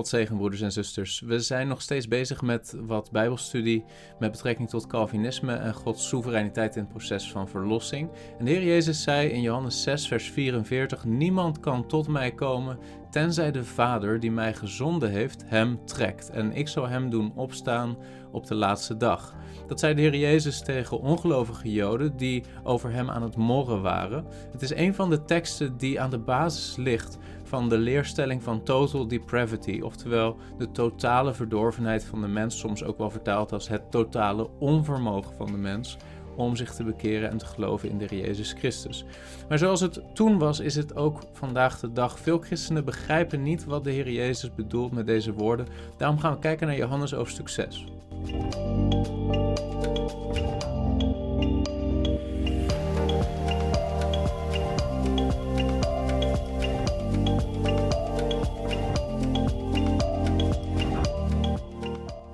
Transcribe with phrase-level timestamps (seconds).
[0.00, 1.20] God zegen, broeders en zusters.
[1.20, 3.84] We zijn nog steeds bezig met wat Bijbelstudie
[4.18, 8.10] met betrekking tot Calvinisme en Gods soevereiniteit in het proces van verlossing.
[8.38, 12.78] En de Heer Jezus zei in Johannes 6, vers 44: Niemand kan tot mij komen
[13.10, 16.30] tenzij de Vader die mij gezonden heeft hem trekt.
[16.30, 17.96] En ik zal hem doen opstaan
[18.32, 19.34] op de laatste dag.
[19.66, 24.24] Dat zei de Heer Jezus tegen ongelovige Joden die over hem aan het morren waren.
[24.52, 27.18] Het is een van de teksten die aan de basis ligt
[27.50, 32.98] van de leerstelling van total depravity, oftewel de totale verdorvenheid van de mens, soms ook
[32.98, 35.96] wel vertaald als het totale onvermogen van de mens
[36.36, 39.04] om zich te bekeren en te geloven in de Heer Jezus Christus.
[39.48, 42.18] Maar zoals het toen was, is het ook vandaag de dag.
[42.18, 45.66] Veel christenen begrijpen niet wat de Heer Jezus bedoelt met deze woorden.
[45.96, 47.84] Daarom gaan we kijken naar Johannes hoofdstuk 6.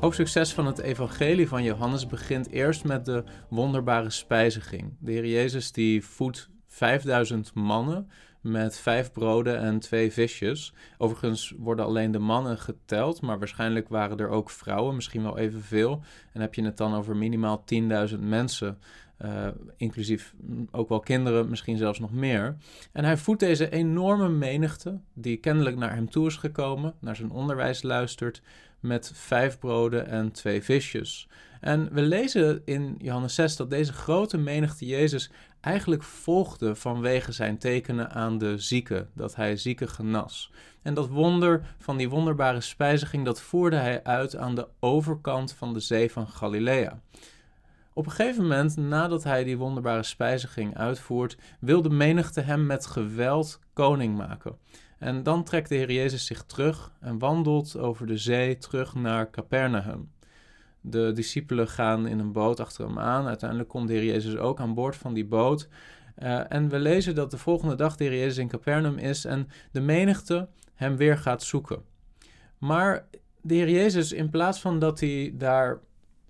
[0.06, 4.96] Hoofdstuk 6 van het Evangelie van Johannes begint eerst met de wonderbare spijziging.
[4.98, 10.74] De Heer Jezus die voedt 5000 mannen met vijf broden en twee visjes.
[10.98, 16.02] Overigens worden alleen de mannen geteld, maar waarschijnlijk waren er ook vrouwen, misschien wel evenveel.
[16.32, 17.64] En heb je het dan over minimaal
[18.10, 18.78] 10.000 mensen,
[19.24, 20.34] uh, inclusief
[20.70, 22.56] ook wel kinderen, misschien zelfs nog meer.
[22.92, 27.30] En hij voedt deze enorme menigte, die kennelijk naar hem toe is gekomen, naar zijn
[27.30, 28.42] onderwijs luistert,
[28.80, 31.28] met vijf broden en twee visjes.
[31.60, 35.30] En we lezen in Johannes 6 dat deze grote menigte Jezus
[35.60, 40.52] eigenlijk volgde vanwege zijn tekenen aan de zieken, dat hij zieken genas.
[40.82, 45.72] En dat wonder van die wonderbare spijziging, dat voerde hij uit aan de overkant van
[45.72, 47.00] de zee van Galilea.
[47.96, 52.86] Op een gegeven moment, nadat hij die wonderbare spijziging uitvoert, wil de menigte hem met
[52.86, 54.56] geweld koning maken.
[54.98, 59.30] En dan trekt de Heer Jezus zich terug en wandelt over de zee terug naar
[59.30, 60.10] Capernaum.
[60.80, 63.26] De discipelen gaan in een boot achter hem aan.
[63.26, 65.68] Uiteindelijk komt de Heer Jezus ook aan boord van die boot.
[66.18, 69.48] Uh, en we lezen dat de volgende dag de Heer Jezus in Capernaum is en
[69.72, 71.82] de menigte hem weer gaat zoeken.
[72.58, 73.06] Maar
[73.40, 75.80] de Heer Jezus, in plaats van dat hij daar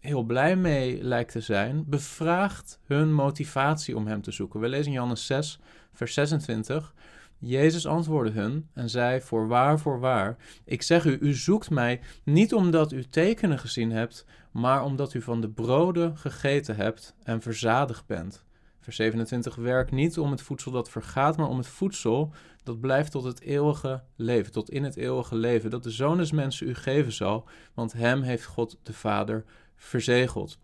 [0.01, 4.61] heel blij mee lijkt te zijn, bevraagt hun motivatie om hem te zoeken.
[4.61, 5.61] We lezen in Johannes 6,
[5.93, 6.95] vers 26.
[7.39, 12.93] Jezus antwoordde hun en zei: Voorwaar, voorwaar, ik zeg u, u zoekt mij niet omdat
[12.93, 18.45] u tekenen gezien hebt, maar omdat u van de broden gegeten hebt en verzadigd bent.
[18.81, 22.33] Vers 27: Werk niet om het voedsel dat vergaat, maar om het voedsel
[22.63, 26.33] dat blijft tot het eeuwige leven, tot in het eeuwige leven, dat de Zoon des
[26.33, 29.45] Mensen u geven zal, want hem heeft God de Vader
[29.77, 30.59] verzegeld.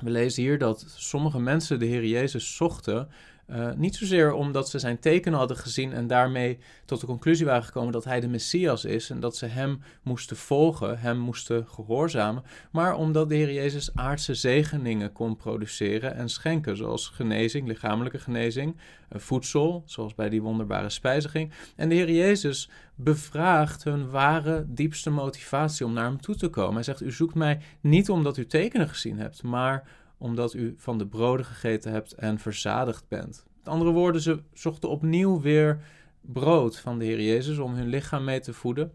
[0.00, 3.08] We lezen hier dat sommige mensen de Heer Jezus zochten
[3.52, 7.64] uh, niet zozeer omdat ze zijn teken hadden gezien en daarmee tot de conclusie waren
[7.64, 12.42] gekomen dat hij de Messias is en dat ze hem moesten volgen, hem moesten gehoorzamen,
[12.70, 18.76] maar omdat de Heer Jezus aardse zegeningen kon produceren en schenken, zoals genezing, lichamelijke genezing,
[18.76, 21.52] uh, voedsel, zoals bij die wonderbare spijziging.
[21.76, 26.74] En de Heer Jezus bevraagt hun ware, diepste motivatie om naar hem toe te komen.
[26.74, 29.84] Hij zegt: U zoekt mij niet omdat u tekenen gezien hebt, maar
[30.22, 33.44] omdat u van de broden gegeten hebt en verzadigd bent.
[33.58, 35.82] Met andere woorden, ze zochten opnieuw weer
[36.20, 38.92] brood van de Heer Jezus om hun lichaam mee te voeden.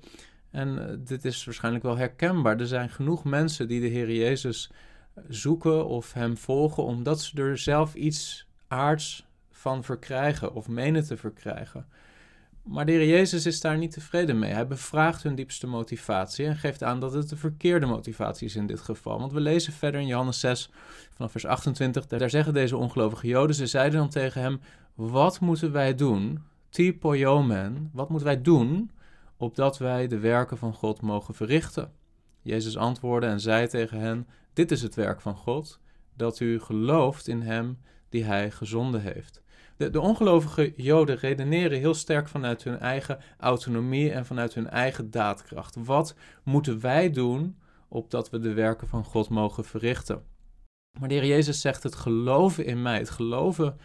[0.51, 2.59] En eh, dit is waarschijnlijk wel herkenbaar.
[2.59, 4.71] Er zijn genoeg mensen die de Heer Jezus
[5.27, 11.17] zoeken of hem volgen, omdat ze er zelf iets aards van verkrijgen of menen te
[11.17, 11.87] verkrijgen.
[12.67, 14.51] Maar de Heer Jezus is daar niet tevreden mee.
[14.51, 18.67] Hij bevraagt hun diepste motivatie en geeft aan dat het de verkeerde motivatie is in
[18.67, 19.19] dit geval.
[19.19, 20.69] Want we lezen verder in Johannes 6
[21.15, 24.59] vanaf vers 28, daar zeggen deze ongelovige Joden, ze zeiden dan tegen hem,
[24.95, 28.91] wat moeten wij doen, typoiomen, wat moeten wij doen,
[29.37, 31.91] opdat wij de werken van God mogen verrichten?
[32.41, 35.79] Jezus antwoordde en zei tegen hen, dit is het werk van God,
[36.15, 37.77] dat u gelooft in hem
[38.09, 39.41] die hij gezonden heeft.
[39.77, 45.75] De, ongelovige Joden redeneren heel sterk vanuit hun eigen autonomie en vanuit hun eigen daadkracht.
[45.79, 47.57] Wat moeten wij doen
[47.87, 50.23] opdat we de werken van God mogen verrichten?
[50.99, 53.77] Maar de Heer Jezus zegt het geloven in mij, het geloven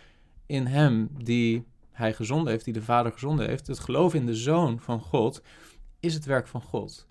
[0.47, 4.35] in Hem die Hij gezonden heeft, die de Vader gezonden heeft, het geloven in de
[4.35, 5.43] Zoon van God,
[6.01, 7.07] is het werk van God.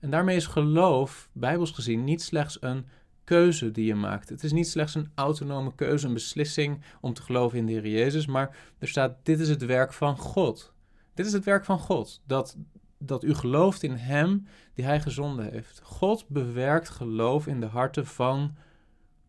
[0.00, 2.86] En daarmee is geloof, bijbels gezien, niet slechts een
[3.24, 4.28] keuze die je maakt.
[4.28, 7.86] Het is niet slechts een autonome keuze, een beslissing om te geloven in de Heer
[7.86, 10.72] Jezus, maar er staat: dit is het werk van God.
[11.14, 12.56] Dit is het werk van God, dat,
[12.98, 15.80] dat u gelooft in Hem die Hij gezonden heeft.
[15.82, 18.56] God bewerkt geloof in de harten van,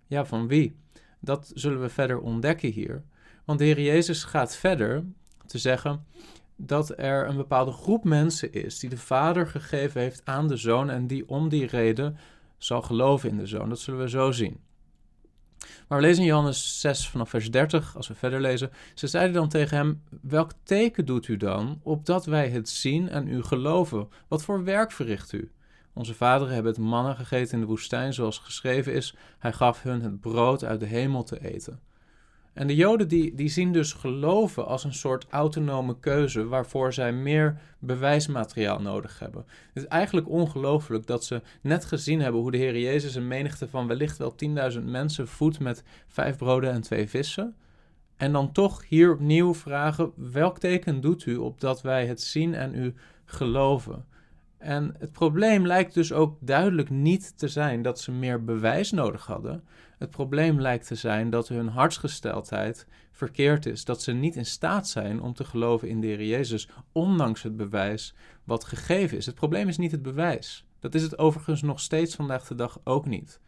[0.07, 0.75] ja, van wie?
[1.19, 3.03] Dat zullen we verder ontdekken hier.
[3.45, 5.05] Want de Heer Jezus gaat verder
[5.45, 6.05] te zeggen:
[6.55, 10.89] dat er een bepaalde groep mensen is die de Vader gegeven heeft aan de Zoon
[10.89, 12.17] en die om die reden
[12.57, 13.69] zal geloven in de Zoon.
[13.69, 14.59] Dat zullen we zo zien.
[15.87, 18.71] Maar we lezen in Johannes 6 vanaf vers 30, als we verder lezen.
[18.93, 23.27] Ze zeiden dan tegen hem: Welk teken doet u dan, opdat wij het zien en
[23.27, 24.09] u geloven?
[24.27, 25.51] Wat voor werk verricht u?
[25.93, 30.01] Onze vaderen hebben het mannen gegeten in de woestijn, zoals geschreven is: Hij gaf hun
[30.01, 31.79] het brood uit de hemel te eten.
[32.55, 37.13] En de Joden die, die zien dus geloven als een soort autonome keuze waarvoor zij
[37.13, 39.45] meer bewijsmateriaal nodig hebben.
[39.73, 43.67] Het is eigenlijk ongelooflijk dat ze net gezien hebben hoe de Heer Jezus een menigte
[43.67, 44.35] van wellicht wel
[44.73, 47.55] 10.000 mensen voedt met vijf broden en twee vissen.
[48.17, 52.75] En dan toch hier opnieuw vragen: welk teken doet u opdat wij het zien en
[52.75, 52.93] u
[53.25, 54.05] geloven?
[54.57, 59.25] En het probleem lijkt dus ook duidelijk niet te zijn dat ze meer bewijs nodig
[59.25, 59.63] hadden.
[59.97, 63.85] Het probleem lijkt te zijn dat hun hartsgesteldheid verkeerd is.
[63.85, 67.57] Dat ze niet in staat zijn om te geloven in de Heer Jezus, ondanks het
[67.57, 69.25] bewijs wat gegeven is.
[69.25, 70.65] Het probleem is niet het bewijs.
[70.79, 73.39] Dat is het overigens nog steeds vandaag de dag ook niet.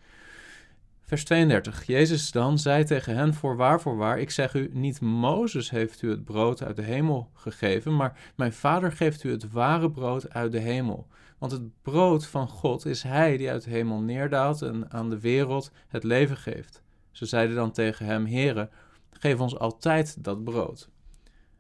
[1.08, 1.84] Vers 32.
[1.86, 6.24] Jezus dan zei tegen hen: Voorwaar, voorwaar, ik zeg u, niet Mozes heeft u het
[6.26, 10.60] brood uit de hemel gegeven, maar mijn Vader geeft u het ware brood uit de
[10.60, 11.08] hemel.
[11.38, 15.20] Want het brood van God is Hij die uit de hemel neerdaalt en aan de
[15.20, 16.84] wereld het leven geeft.
[17.12, 18.70] Ze zeiden dan tegen hem: Heere,
[19.12, 20.90] geef ons altijd dat brood.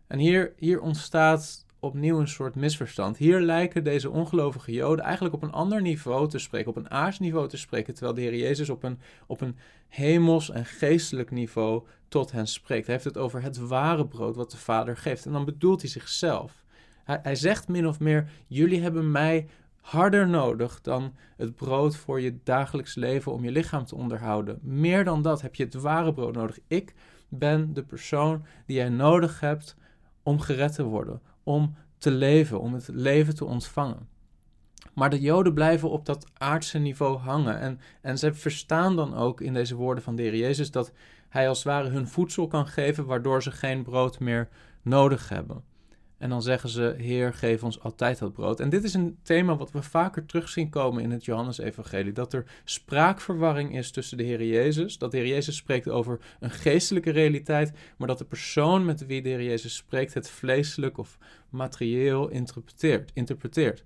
[0.07, 3.17] En hier, hier ontstaat opnieuw een soort misverstand.
[3.17, 7.47] Hier lijken deze ongelovige Joden eigenlijk op een ander niveau te spreken, op een aardsniveau
[7.47, 9.55] te spreken, terwijl de Heer Jezus op een, op een
[9.87, 12.85] hemels en geestelijk niveau tot hen spreekt.
[12.85, 15.25] Hij heeft het over het ware brood wat de Vader geeft.
[15.25, 16.63] En dan bedoelt hij zichzelf.
[17.03, 19.47] Hij, hij zegt min of meer: Jullie hebben mij
[19.81, 24.59] harder nodig dan het brood voor je dagelijks leven om je lichaam te onderhouden.
[24.61, 26.59] Meer dan dat heb je het ware brood nodig.
[26.67, 26.93] Ik
[27.29, 29.75] ben de persoon die jij nodig hebt
[30.23, 34.07] om gered te worden, om te leven, om het leven te ontvangen.
[34.93, 37.59] Maar de Joden blijven op dat aardse niveau hangen.
[37.59, 40.91] En, en ze verstaan dan ook in deze woorden van de Jezus dat
[41.29, 44.49] Hij als het ware hun voedsel kan geven, waardoor ze geen brood meer
[44.81, 45.63] nodig hebben.
[46.17, 48.59] En dan zeggen ze: Heer, geef ons altijd dat brood.
[48.59, 52.11] En dit is een thema wat we vaker terug zien komen in het Johannesevangelie.
[52.11, 54.97] Dat er spraakverwarring is tussen de Heer Jezus.
[54.97, 57.71] Dat de Heer Jezus spreekt over een geestelijke realiteit.
[57.97, 61.17] Maar dat de persoon met wie de Heer Jezus spreekt het vleeselijk of
[61.49, 63.11] materieel interpreteert.
[63.13, 63.83] interpreteert.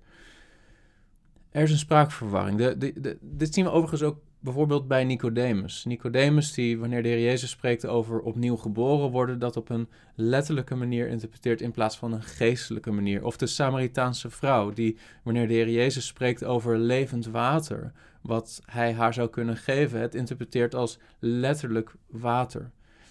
[1.50, 2.76] Er is een spraakverwarring.
[3.20, 5.84] Dit zien we overigens ook bijvoorbeeld bij Nicodemus.
[5.84, 10.74] Nicodemus die, wanneer de Heer Jezus spreekt over opnieuw geboren worden, dat op een letterlijke
[10.74, 13.24] manier interpreteert in plaats van een geestelijke manier.
[13.24, 18.92] Of de Samaritaanse vrouw die, wanneer de Heer Jezus spreekt over levend water, wat hij
[18.92, 22.70] haar zou kunnen geven, het interpreteert als letterlijk water.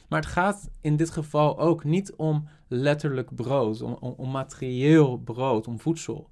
[0.10, 5.18] Maar het gaat in dit geval ook niet om letterlijk brood, om, om, om materieel
[5.18, 6.30] brood, om voedsel.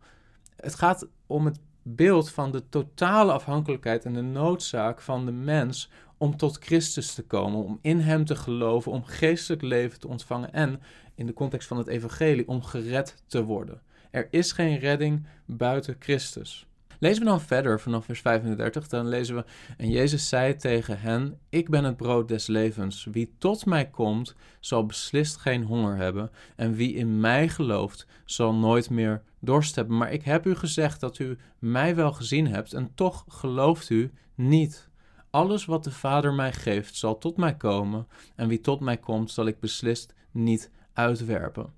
[0.55, 1.59] Het gaat om het
[1.95, 7.23] beeld van de totale afhankelijkheid en de noodzaak van de mens om tot Christus te
[7.23, 10.81] komen, om in Hem te geloven, om geestelijk leven te ontvangen en,
[11.15, 13.81] in de context van het Evangelie, om gered te worden.
[14.11, 16.68] Er is geen redding buiten Christus.
[16.99, 19.45] Lezen we dan verder vanaf vers 35, dan lezen we:
[19.77, 23.07] En Jezus zei tegen hen: Ik ben het brood des levens.
[23.11, 26.31] Wie tot mij komt, zal beslist geen honger hebben.
[26.55, 29.97] En wie in mij gelooft, zal nooit meer dorst hebben.
[29.97, 34.11] Maar ik heb u gezegd dat u mij wel gezien hebt, en toch gelooft u
[34.35, 34.89] niet.
[35.29, 38.07] Alles wat de Vader mij geeft, zal tot mij komen.
[38.35, 41.77] En wie tot mij komt, zal ik beslist niet uitwerpen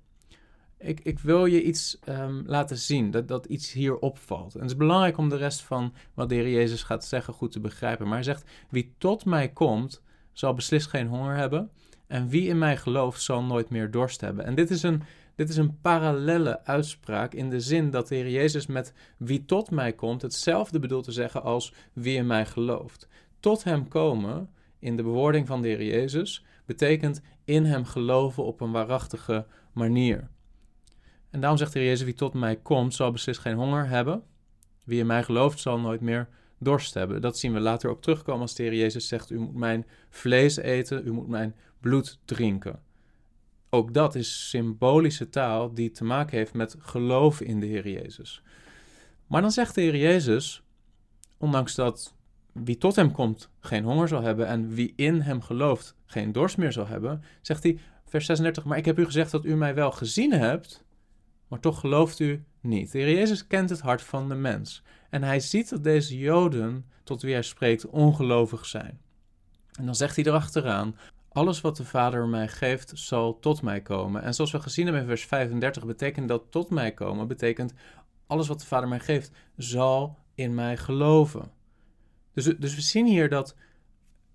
[0.82, 4.54] ik, ik wil je iets um, laten zien, dat, dat iets hier opvalt.
[4.54, 7.52] En het is belangrijk om de rest van wat de Heer Jezus gaat zeggen goed
[7.52, 8.04] te begrijpen.
[8.06, 11.70] Maar hij zegt, wie tot mij komt, zal beslist geen honger hebben.
[12.06, 14.44] En wie in mij gelooft, zal nooit meer dorst hebben.
[14.44, 15.02] En dit is een,
[15.34, 19.70] dit is een parallelle uitspraak in de zin dat de Heer Jezus met wie tot
[19.70, 23.08] mij komt hetzelfde bedoelt te zeggen als wie in mij gelooft.
[23.40, 24.48] Tot hem komen,
[24.78, 30.28] in de bewoording van de Heer Jezus, betekent in hem geloven op een waarachtige manier.
[31.32, 34.22] En daarom zegt de Heer Jezus, wie tot mij komt, zal beslist geen honger hebben.
[34.84, 37.20] Wie in mij gelooft, zal nooit meer dorst hebben.
[37.20, 40.56] Dat zien we later ook terugkomen als de Heer Jezus zegt, u moet mijn vlees
[40.56, 42.80] eten, u moet mijn bloed drinken.
[43.70, 48.42] Ook dat is symbolische taal die te maken heeft met geloof in de Heer Jezus.
[49.26, 50.62] Maar dan zegt de Heer Jezus,
[51.38, 52.14] ondanks dat
[52.52, 56.56] wie tot hem komt geen honger zal hebben en wie in hem gelooft geen dorst
[56.56, 59.74] meer zal hebben, zegt hij, vers 36, maar ik heb u gezegd dat u mij
[59.74, 60.84] wel gezien hebt
[61.52, 62.92] maar toch gelooft u niet.
[62.92, 64.82] De Heer Jezus kent het hart van de mens.
[65.10, 69.00] En hij ziet dat deze Joden, tot wie hij spreekt, ongelovig zijn.
[69.72, 70.96] En dan zegt hij erachteraan:
[71.28, 74.22] Alles wat de Vader mij geeft, zal tot mij komen.
[74.22, 77.72] En zoals we gezien hebben in vers 35, betekent dat tot mij komen, betekent
[78.26, 81.50] alles wat de Vader mij geeft, zal in mij geloven.
[82.34, 83.56] Dus, dus we zien hier dat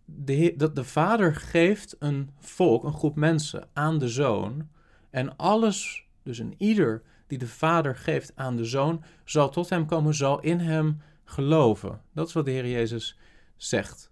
[0.05, 4.69] de, dat de Vader geeft een volk, een groep mensen aan de Zoon.
[5.09, 9.85] En alles, dus een ieder die de Vader geeft aan de Zoon, zal tot hem
[9.85, 12.01] komen, zal in hem geloven.
[12.13, 13.17] Dat is wat de Heer Jezus
[13.55, 14.11] zegt.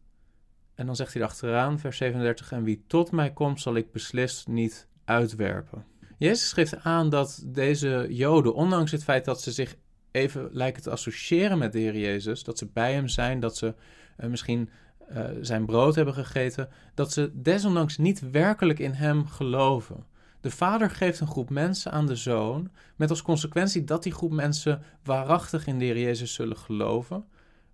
[0.75, 4.47] En dan zegt hij achteraan, vers 37, en wie tot mij komt, zal ik beslist
[4.47, 5.85] niet uitwerpen.
[6.17, 9.75] Jezus geeft aan dat deze Joden, ondanks het feit dat ze zich
[10.11, 13.73] even lijken te associëren met de Heer Jezus, dat ze bij hem zijn, dat ze
[14.19, 14.69] uh, misschien
[15.11, 20.05] uh, zijn brood hebben gegeten, dat ze desondanks niet werkelijk in hem geloven.
[20.45, 24.31] De vader geeft een groep mensen aan de zoon, met als consequentie dat die groep
[24.31, 27.25] mensen waarachtig in de Heer Jezus zullen geloven.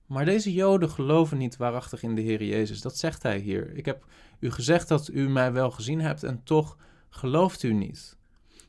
[0.05, 2.81] Maar deze Joden geloven niet waarachtig in de Heer Jezus.
[2.81, 3.75] Dat zegt hij hier.
[3.75, 4.05] Ik heb
[4.39, 6.77] u gezegd dat u mij wel gezien hebt en toch
[7.09, 8.17] gelooft u niet.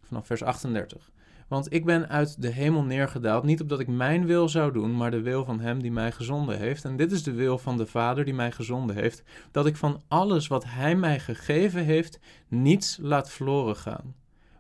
[0.03, 1.11] Vanaf vers 38.
[1.53, 5.11] Want ik ben uit de hemel neergedaald, niet opdat ik mijn wil zou doen, maar
[5.11, 6.85] de wil van Hem die mij gezonden heeft.
[6.85, 10.03] En dit is de wil van de Vader die mij gezonden heeft, dat ik van
[10.09, 14.15] alles wat Hij mij gegeven heeft, niets laat verloren gaan,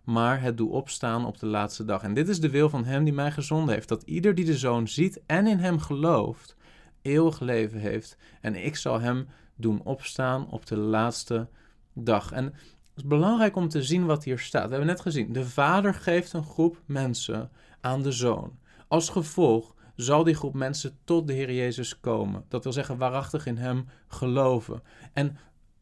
[0.04, 2.02] maar het doe opstaan op de laatste dag.
[2.02, 4.58] En dit is de wil van Hem die mij gezonden heeft, dat ieder die de
[4.58, 6.56] Zoon ziet en in Hem gelooft,
[7.02, 8.16] eeuwig leven heeft.
[8.40, 11.48] En ik zal Hem doen opstaan op de laatste
[11.92, 12.32] dag.
[12.32, 12.54] En
[12.94, 14.64] het is belangrijk om te zien wat hier staat.
[14.64, 18.58] We hebben net gezien, de vader geeft een groep mensen aan de zoon.
[18.88, 22.44] Als gevolg zal die groep mensen tot de Heer Jezus komen.
[22.48, 24.82] Dat wil zeggen, waarachtig in Hem geloven.
[25.12, 25.36] En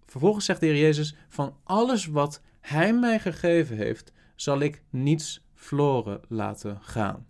[0.05, 5.45] vervolgens zegt de Heer Jezus, van alles wat Hij mij gegeven heeft, zal ik niets
[5.55, 7.27] verloren laten gaan.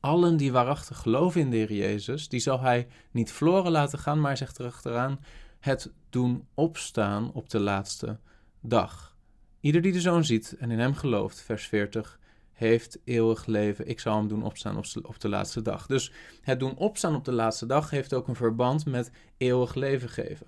[0.00, 4.20] Allen die waarachtig geloven in de Heer Jezus, die zal Hij niet verloren laten gaan,
[4.20, 5.20] maar zegt erachteraan,
[5.60, 8.18] het doen opstaan op de laatste
[8.62, 9.16] dag.
[9.60, 12.18] Ieder die de zoon ziet en in hem gelooft, vers 40,
[12.52, 13.88] heeft eeuwig leven.
[13.88, 15.86] Ik zal hem doen opstaan op de laatste dag.
[15.86, 20.08] Dus het doen opstaan op de laatste dag heeft ook een verband met eeuwig leven
[20.08, 20.46] geven.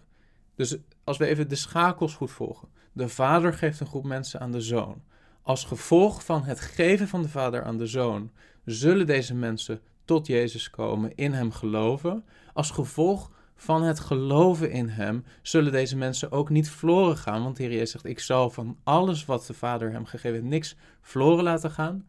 [0.54, 2.68] Dus als we even de schakels goed volgen.
[2.92, 5.02] De vader geeft een groep mensen aan de zoon.
[5.42, 8.30] Als gevolg van het geven van de vader aan de zoon,
[8.64, 12.24] zullen deze mensen tot Jezus komen, in hem geloven.
[12.52, 17.42] Als gevolg van het geloven in Hem, zullen deze mensen ook niet verloren gaan.
[17.42, 20.76] Want de Jezus zegt, ik zal van alles wat de Vader hem gegeven heeft, niks
[21.00, 22.06] verloren laten gaan.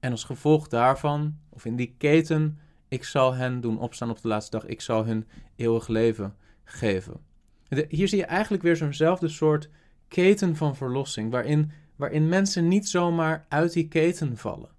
[0.00, 2.58] En als gevolg daarvan, of in die keten,
[2.88, 4.66] ik zal hen doen opstaan op de laatste dag.
[4.66, 7.20] Ik zal hun eeuwig leven geven.
[7.88, 9.68] Hier zie je eigenlijk weer zo'nzelfde soort
[10.08, 14.70] keten van verlossing, waarin, waarin mensen niet zomaar uit die keten vallen.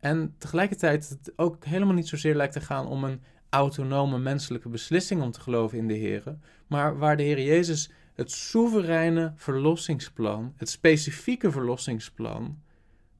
[0.00, 3.22] En tegelijkertijd het ook helemaal niet zozeer lijkt te gaan om een
[3.54, 8.30] autonome menselijke beslissing om te geloven in de Heer, maar waar de Heer Jezus het
[8.30, 12.58] soevereine verlossingsplan, het specifieke verlossingsplan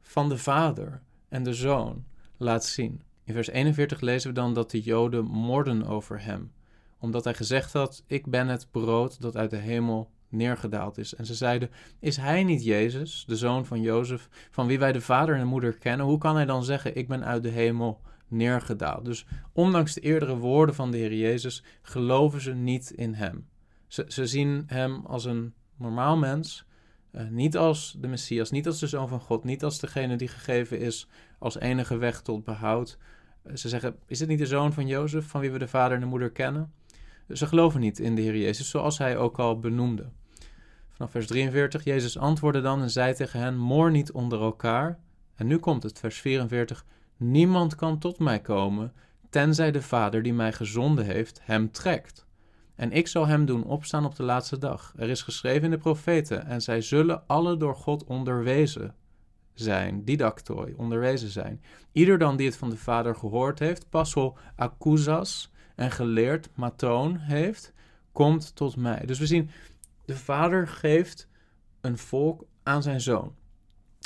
[0.00, 2.04] van de Vader en de Zoon
[2.36, 3.02] laat zien.
[3.24, 6.52] In vers 41 lezen we dan dat de Joden morden over hem,
[6.98, 11.14] omdat hij gezegd had: Ik ben het brood dat uit de hemel neergedaald is.
[11.14, 15.00] En ze zeiden: Is hij niet Jezus, de zoon van Jozef, van wie wij de
[15.00, 16.06] vader en de moeder kennen?
[16.06, 18.00] Hoe kan hij dan zeggen: Ik ben uit de hemel
[18.34, 19.04] neergedaald.
[19.04, 23.48] Dus ondanks de eerdere woorden van de Heer Jezus geloven ze niet in Hem.
[23.86, 26.66] Ze, ze zien Hem als een normaal mens,
[27.12, 30.28] uh, niet als de Messias, niet als de Zoon van God, niet als degene die
[30.28, 32.98] gegeven is als enige weg tot behoud.
[33.46, 35.94] Uh, ze zeggen, is het niet de Zoon van Jozef, van wie we de vader
[35.94, 36.72] en de moeder kennen?
[37.32, 40.10] Ze geloven niet in de Heer Jezus, zoals Hij ook al benoemde.
[40.90, 44.98] Vanaf vers 43, Jezus antwoordde dan en zei tegen hen, moor niet onder elkaar.
[45.34, 46.84] En nu komt het, vers 44,
[47.30, 48.92] Niemand kan tot mij komen,
[49.30, 52.26] tenzij de Vader die mij gezonden heeft hem trekt.
[52.74, 54.92] En ik zal hem doen opstaan op de laatste dag.
[54.96, 58.94] Er is geschreven in de profeten, en zij zullen alle door God onderwezen
[59.52, 61.62] zijn, didactoi, onderwezen zijn.
[61.92, 67.72] Ieder dan die het van de Vader gehoord heeft, passel accusas en geleerd matoon heeft,
[68.12, 69.06] komt tot mij.
[69.06, 69.50] Dus we zien,
[70.04, 71.28] de Vader geeft
[71.80, 73.34] een volk aan zijn zoon.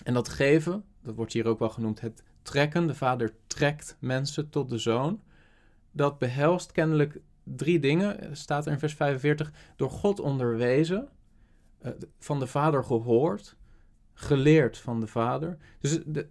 [0.05, 4.51] En dat geven, dat wordt hier ook wel genoemd, het trekken, de vader trekt mensen
[4.51, 5.23] tot de zoon.
[5.91, 11.09] Dat behelst kennelijk drie dingen, staat er in vers 45, door God onderwezen,
[11.79, 13.57] eh, van de vader gehoord,
[14.13, 15.57] geleerd van de vader.
[15.79, 16.27] Dus de,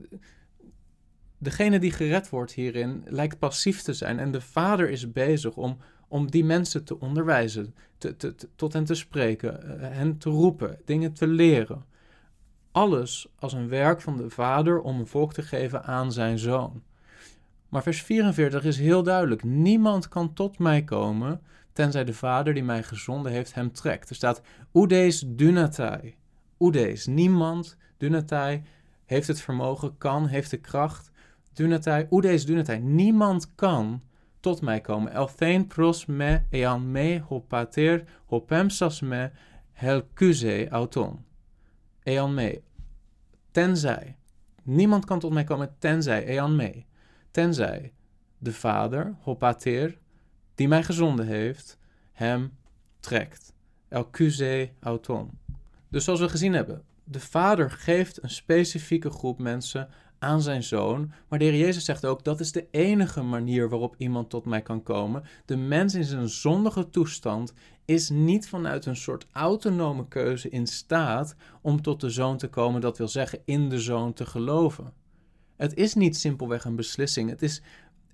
[1.37, 5.77] degene die gered wordt hierin lijkt passief te zijn en de vader is bezig om,
[6.07, 11.13] om die mensen te onderwijzen, te, tot hen te spreken, eh, hen te roepen, dingen
[11.13, 11.85] te leren
[12.77, 16.83] alles als een werk van de Vader om een volk te geven aan zijn zoon.
[17.69, 21.41] Maar vers 44 is heel duidelijk: niemand kan tot mij komen
[21.73, 24.09] tenzij de Vader die mij gezonden heeft hem trekt.
[24.09, 24.41] Er staat
[24.73, 26.15] Udeis dunatai.
[26.59, 28.63] Udeis, niemand, dunatai,
[29.05, 31.11] heeft het vermogen, kan, heeft de kracht.
[31.53, 34.01] Dunatai, Udeis dunatai, niemand kan
[34.39, 35.11] tot mij komen.
[35.11, 39.31] Elfein pros me ean me hopater hopemsas me
[39.73, 41.25] helcuse auton.
[42.03, 42.61] Ean me,
[43.57, 44.17] tenzij.
[44.63, 46.83] Niemand kan tot mij komen tenzij, ean me.
[47.31, 47.93] Tenzij
[48.37, 49.97] de Vader, hopater,
[50.55, 51.77] die mij gezonden heeft,
[52.11, 52.57] hem
[52.99, 53.53] trekt.
[53.87, 55.29] Elcuse auton.
[55.89, 61.11] Dus zoals we gezien hebben, de Vader geeft een specifieke groep mensen aan zijn zoon.
[61.27, 64.61] Maar de Heer Jezus zegt ook, dat is de enige manier waarop iemand tot mij
[64.61, 65.23] kan komen.
[65.45, 67.53] De mens in zijn zondige toestand
[67.87, 72.81] is niet vanuit een soort autonome keuze in staat om tot de zoon te komen,
[72.81, 74.93] dat wil zeggen in de zoon te geloven.
[75.55, 77.29] Het is niet simpelweg een beslissing.
[77.29, 77.61] Het is,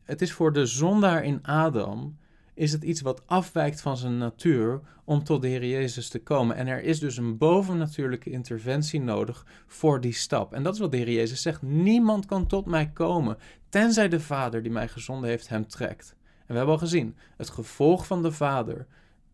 [0.04, 2.18] het is voor de zondaar in Adam
[2.54, 6.56] is het iets wat afwijkt van zijn natuur om tot de Heer Jezus te komen.
[6.56, 10.54] En er is dus een bovennatuurlijke interventie nodig voor die stap.
[10.54, 11.62] En dat is wat de Heer Jezus zegt.
[11.62, 13.38] Niemand kan tot mij komen,
[13.70, 16.16] tenzij de Vader die mij gezonden heeft hem trekt.
[16.22, 18.88] En we hebben al gezien, het gevolg van de Vader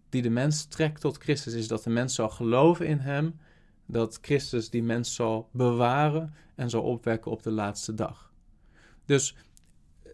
[0.10, 3.40] die de mens trekt tot Christus is dat de mens zal geloven in hem,
[3.86, 8.32] dat Christus die mens zal bewaren en zal opwekken op de laatste dag.
[9.06, 9.36] Dus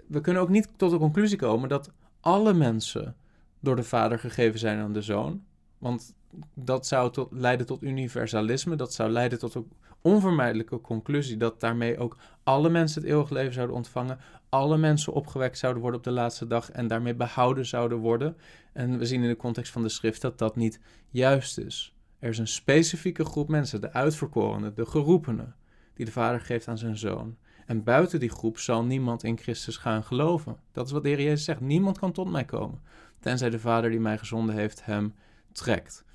[0.08, 3.16] we kunnen ook niet tot de conclusie komen dat alle mensen
[3.60, 5.44] door de Vader gegeven zijn aan de Zoon.
[5.78, 6.16] Want
[6.54, 8.76] dat zou tot, leiden tot universalisme.
[8.76, 9.72] Dat zou leiden tot een
[10.02, 14.20] onvermijdelijke conclusie dat daarmee ook alle mensen het eeuwig leven zouden ontvangen.
[14.56, 18.38] Alle mensen opgewekt zouden worden op de laatste dag en daarmee behouden zouden worden.
[18.74, 21.96] En we zien in de context van de schrift dat dat niet juist is.
[22.20, 25.56] Er is een specifieke groep mensen, de uitverkorenen, de geroepenen,
[25.94, 27.38] die de Vader geeft aan zijn Zoon.
[27.66, 30.58] En buiten die groep zal niemand in Christus gaan geloven.
[30.72, 31.62] Dat is wat de Heer Jezus zegt.
[31.62, 32.82] Niemand kan tot mij komen,
[33.20, 35.14] tenzij de Vader die mij gezonden heeft hem
[35.52, 36.06] trekt.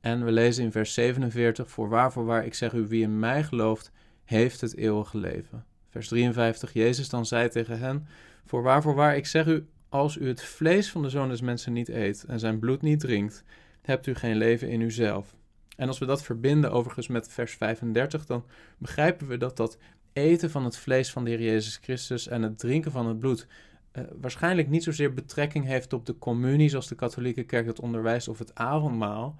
[0.00, 3.18] En we lezen in vers 47, voor waar, voor waar, ik zeg u, wie in
[3.18, 3.92] mij gelooft,
[4.24, 5.64] heeft het eeuwige leven.
[5.94, 8.06] Vers 53, Jezus dan zei tegen hen,
[8.44, 11.40] voor waar, voor waar, ik zeg u, als u het vlees van de Zoon des
[11.40, 13.44] Mensen niet eet en zijn bloed niet drinkt,
[13.82, 15.34] hebt u geen leven in uzelf.
[15.76, 18.44] En als we dat verbinden overigens met vers 35, dan
[18.78, 19.78] begrijpen we dat dat
[20.12, 23.46] eten van het vlees van de Heer Jezus Christus en het drinken van het bloed
[23.92, 28.28] uh, waarschijnlijk niet zozeer betrekking heeft op de communie, zoals de katholieke kerk dat onderwijst,
[28.28, 29.38] of het avondmaal.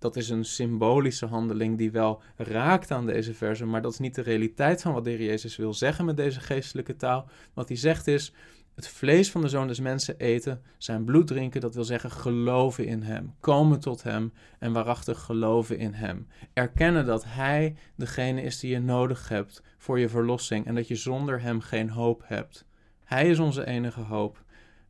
[0.00, 4.14] Dat is een symbolische handeling die wel raakt aan deze verse, maar dat is niet
[4.14, 7.28] de realiteit van wat de Heer Jezus wil zeggen met deze geestelijke taal.
[7.54, 8.32] Wat hij zegt is:
[8.74, 12.86] het vlees van de zoon des mensen eten, zijn bloed drinken, dat wil zeggen geloven
[12.86, 16.26] in hem, komen tot hem en waarachtig geloven in hem.
[16.52, 20.96] Erkennen dat hij degene is die je nodig hebt voor je verlossing en dat je
[20.96, 22.64] zonder hem geen hoop hebt.
[23.04, 24.44] Hij is onze enige hoop.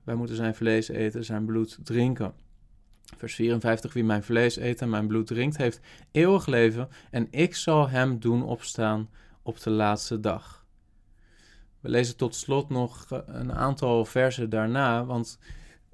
[0.05, 2.35] Wij moeten zijn vlees eten, zijn bloed drinken.
[3.17, 7.55] Vers 54, wie mijn vlees eet en mijn bloed drinkt, heeft eeuwig leven en ik
[7.55, 9.11] zal hem doen opstaan
[9.43, 10.65] op de laatste dag.
[11.81, 15.39] We lezen tot slot nog eh, een aantal versen daarna, want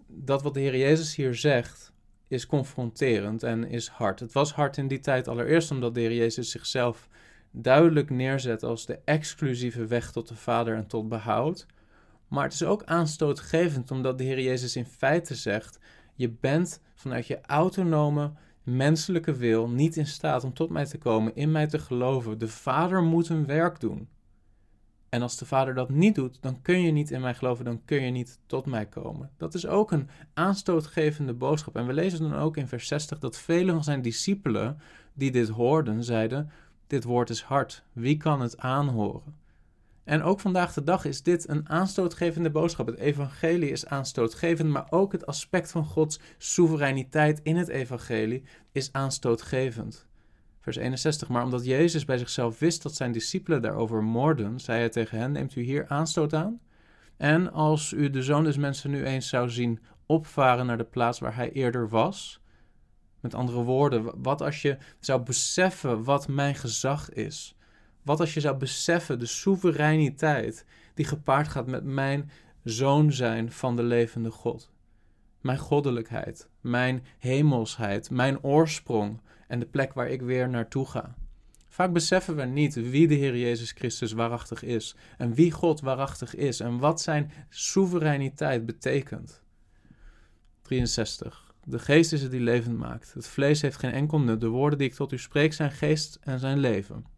[0.06, 1.92] dat wat de Heer Jezus hier zegt
[2.28, 4.20] is confronterend en is hard.
[4.20, 7.08] Het was hard in die tijd allereerst omdat de Heer Jezus zichzelf
[7.50, 11.66] duidelijk neerzet als de exclusieve weg tot de Vader en tot behoud.
[12.28, 15.78] Maar het is ook aanstootgevend omdat de Heer Jezus in feite zegt:
[16.16, 21.34] Je bent vanuit je autonome menselijke wil niet in staat om tot mij te komen,
[21.34, 22.38] in mij te geloven.
[22.38, 24.08] De Vader moet een werk doen.
[25.08, 27.84] En als de Vader dat niet doet, dan kun je niet in mij geloven, dan
[27.84, 29.30] kun je niet tot mij komen.
[29.36, 31.76] Dat is ook een aanstootgevende boodschap.
[31.76, 34.78] En we lezen dan ook in vers 60 dat vele van zijn discipelen
[35.12, 36.50] die dit hoorden, zeiden:
[36.86, 39.34] Dit woord is hard, wie kan het aanhoren?
[40.06, 42.86] En ook vandaag de dag is dit een aanstootgevende boodschap.
[42.86, 48.42] Het evangelie is aanstootgevend, maar ook het aspect van Gods soevereiniteit in het evangelie
[48.72, 50.06] is aanstootgevend.
[50.60, 51.28] Vers 61.
[51.28, 55.32] Maar omdat Jezus bij zichzelf wist dat zijn discipelen daarover moorden, zei hij tegen hen:
[55.32, 56.60] Neemt u hier aanstoot aan?
[57.16, 61.18] En als u de zoon des mensen nu eens zou zien opvaren naar de plaats
[61.18, 62.40] waar hij eerder was.
[63.20, 67.55] Met andere woorden, wat als je zou beseffen wat mijn gezag is?
[68.06, 70.64] Wat als je zou beseffen de soevereiniteit
[70.94, 72.30] die gepaard gaat met mijn
[72.64, 74.70] zoon zijn van de levende God?
[75.40, 81.14] Mijn goddelijkheid, mijn hemelsheid, mijn oorsprong, en de plek waar ik weer naartoe ga.
[81.68, 86.34] Vaak beseffen we niet wie de Heer Jezus Christus waarachtig is en wie God waarachtig
[86.34, 89.42] is en wat zijn soevereiniteit betekent.
[90.62, 91.54] 63.
[91.64, 93.14] De geest is het die levend maakt.
[93.14, 94.40] Het vlees heeft geen enkel nut.
[94.40, 97.15] De woorden die ik tot u spreek zijn geest en zijn leven.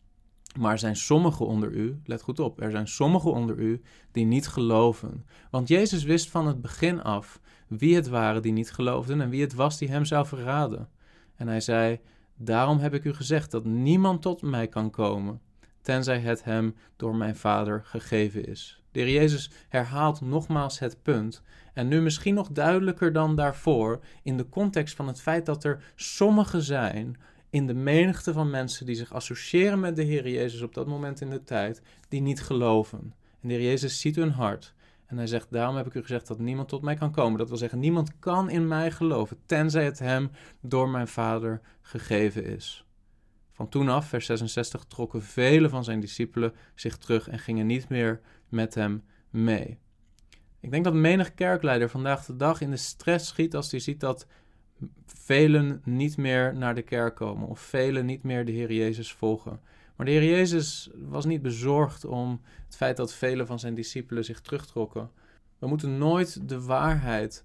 [0.58, 4.24] Maar er zijn sommigen onder u, let goed op, er zijn sommigen onder u die
[4.24, 5.26] niet geloven.
[5.50, 9.40] Want Jezus wist van het begin af wie het waren die niet geloofden en wie
[9.42, 10.88] het was die hem zou verraden.
[11.36, 12.00] En hij zei:
[12.36, 15.40] Daarom heb ik u gezegd dat niemand tot mij kan komen,
[15.80, 18.82] tenzij het hem door mijn Vader gegeven is.
[18.90, 21.42] De heer Jezus herhaalt nogmaals het punt.
[21.74, 25.92] En nu misschien nog duidelijker dan daarvoor, in de context van het feit dat er
[25.94, 27.16] sommigen zijn
[27.50, 31.20] in de menigte van mensen die zich associëren met de Heer Jezus op dat moment
[31.20, 33.14] in de tijd, die niet geloven.
[33.40, 34.74] En de Heer Jezus ziet hun hart.
[35.06, 37.38] En hij zegt, daarom heb ik u gezegd dat niemand tot mij kan komen.
[37.38, 40.30] Dat wil zeggen, niemand kan in mij geloven, tenzij het hem
[40.60, 42.86] door mijn Vader gegeven is.
[43.52, 47.88] Van toen af, vers 66, trokken vele van zijn discipelen zich terug en gingen niet
[47.88, 49.78] meer met hem mee.
[50.60, 54.00] Ik denk dat menig kerkleider vandaag de dag in de stress schiet als hij ziet
[54.00, 54.26] dat
[55.06, 59.60] velen niet meer naar de kerk komen of velen niet meer de Heer Jezus volgen.
[59.96, 64.24] Maar de Heer Jezus was niet bezorgd om het feit dat velen van zijn discipelen
[64.24, 65.10] zich terugtrokken.
[65.58, 67.44] We moeten nooit de waarheid,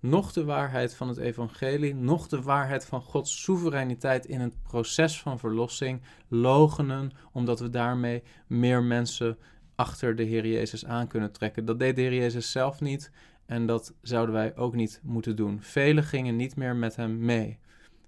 [0.00, 5.20] nog de waarheid van het evangelie, nog de waarheid van Gods soevereiniteit in het proces
[5.20, 9.38] van verlossing logenen, omdat we daarmee meer mensen
[9.74, 11.64] achter de Heer Jezus aan kunnen trekken.
[11.64, 13.10] Dat deed de Heer Jezus zelf niet
[13.54, 15.62] en dat zouden wij ook niet moeten doen.
[15.62, 17.58] Velen gingen niet meer met hem mee.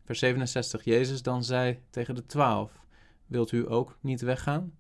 [0.05, 2.81] Vers 67, Jezus dan zei tegen de twaalf,
[3.27, 4.73] wilt u ook niet weggaan?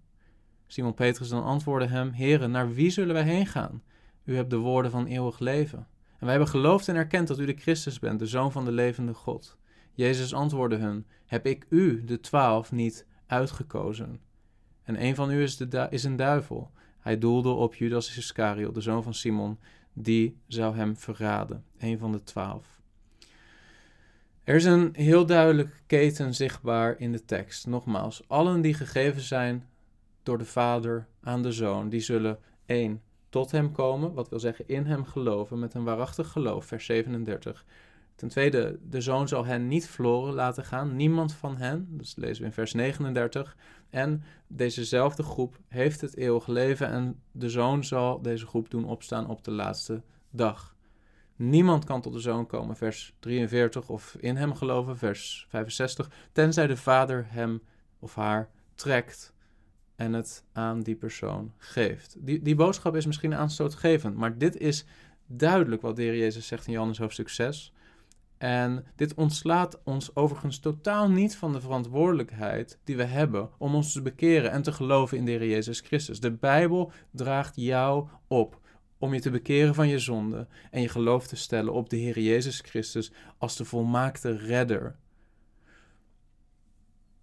[0.66, 3.82] Simon Petrus dan antwoordde hem, Heren, naar wie zullen wij heen gaan?
[4.24, 5.78] U hebt de woorden van eeuwig leven.
[6.10, 8.72] En wij hebben geloofd en erkend dat u de Christus bent, de Zoon van de
[8.72, 9.56] levende God.
[9.92, 14.20] Jezus antwoordde hun, heb ik u, de twaalf, niet uitgekozen?
[14.82, 16.70] En een van u is, de is een duivel.
[16.98, 19.58] Hij doelde op Judas Iscariot, de zoon van Simon,
[19.98, 21.64] die zou hem verraden.
[21.78, 22.80] Een van de twaalf.
[24.44, 27.66] Er is een heel duidelijk keten zichtbaar in de tekst.
[27.66, 29.68] Nogmaals, allen die gegeven zijn
[30.22, 34.68] door de Vader aan de Zoon, die zullen één tot hem komen, wat wil zeggen
[34.68, 37.64] in hem geloven, met een waarachtig geloof, vers 37.
[38.16, 41.86] Ten tweede, de zoon zal hen niet verloren laten gaan, niemand van hen.
[41.90, 43.56] Dat lezen we in vers 39.
[43.90, 49.28] En dezezelfde groep heeft het eeuwige leven en de zoon zal deze groep doen opstaan
[49.28, 50.76] op de laatste dag.
[51.36, 56.66] Niemand kan tot de zoon komen, vers 43, of in hem geloven, vers 65, tenzij
[56.66, 57.62] de vader hem
[57.98, 59.34] of haar trekt
[59.96, 62.16] en het aan die persoon geeft.
[62.18, 64.84] Die, die boodschap is misschien aanstootgevend, maar dit is
[65.26, 67.72] duidelijk wat de Heer Jezus zegt in Johannes hoofdstuk 6.
[68.38, 73.92] En dit ontslaat ons overigens totaal niet van de verantwoordelijkheid die we hebben om ons
[73.92, 76.20] te bekeren en te geloven in de Heer Jezus Christus.
[76.20, 78.60] De Bijbel draagt jou op
[78.98, 82.18] om je te bekeren van je zonde en je geloof te stellen op de Heer
[82.18, 84.96] Jezus Christus als de volmaakte redder.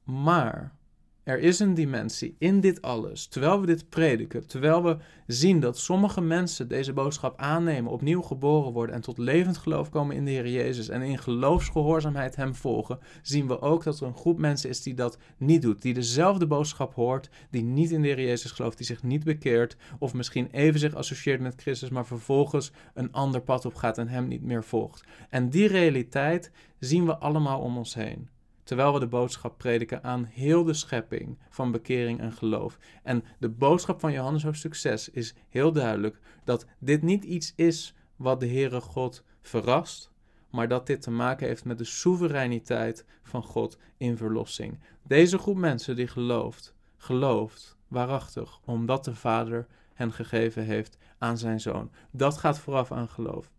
[0.04, 0.76] Maar
[1.24, 5.78] er is een dimensie in dit alles, terwijl we dit prediken, terwijl we zien dat
[5.78, 10.32] sommige mensen deze boodschap aannemen, opnieuw geboren worden en tot levend geloof komen in de
[10.32, 14.70] Heer Jezus en in geloofsgehoorzaamheid Hem volgen, zien we ook dat er een groep mensen
[14.70, 18.52] is die dat niet doet, die dezelfde boodschap hoort, die niet in de Heer Jezus
[18.52, 23.12] gelooft, die zich niet bekeert of misschien even zich associeert met Christus, maar vervolgens een
[23.12, 25.04] ander pad op gaat en Hem niet meer volgt.
[25.30, 28.33] En die realiteit zien we allemaal om ons heen
[28.64, 32.78] terwijl we de boodschap prediken aan heel de schepping van bekering en geloof.
[33.04, 37.96] En de boodschap van Johannes hoofdstuk 6 is heel duidelijk dat dit niet iets is
[38.16, 40.12] wat de Heere God verrast,
[40.50, 44.80] maar dat dit te maken heeft met de soevereiniteit van God in verlossing.
[45.04, 51.60] Deze groep mensen die gelooft, gelooft waarachtig, omdat de Vader hen gegeven heeft aan zijn
[51.60, 51.92] zoon.
[52.12, 53.52] Dat gaat vooraf aan geloof.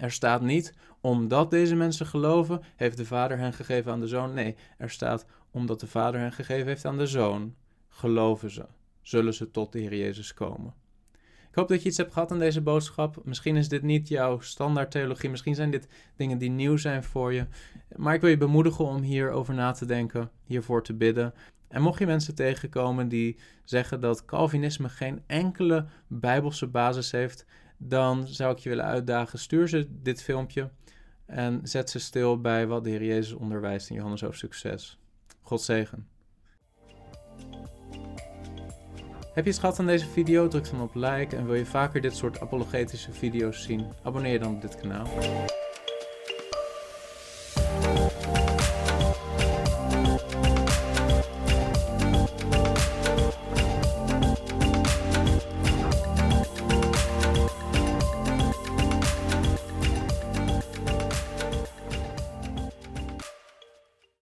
[0.00, 4.34] Er staat niet, omdat deze mensen geloven, heeft de Vader hen gegeven aan de Zoon.
[4.34, 7.54] Nee, er staat, omdat de Vader hen gegeven heeft aan de Zoon,
[7.88, 8.66] geloven ze,
[9.02, 10.74] zullen ze tot de Heer Jezus komen.
[11.50, 13.20] Ik hoop dat je iets hebt gehad aan deze boodschap.
[13.24, 17.32] Misschien is dit niet jouw standaard theologie, misschien zijn dit dingen die nieuw zijn voor
[17.32, 17.46] je.
[17.96, 21.34] Maar ik wil je bemoedigen om hierover na te denken, hiervoor te bidden.
[21.68, 27.46] En mocht je mensen tegenkomen die zeggen dat Calvinisme geen enkele bijbelse basis heeft,
[27.82, 30.70] dan zou ik je willen uitdagen: stuur ze dit filmpje
[31.26, 34.98] en zet ze stil bij wat de Heer Jezus onderwijst in Johannes hoofdstuk 6.
[35.40, 36.08] God zegen.
[39.32, 40.48] Heb je het gehad aan deze video?
[40.48, 43.86] Druk dan op like en wil je vaker dit soort apologetische video's zien?
[44.02, 45.06] Abonneer dan op dit kanaal.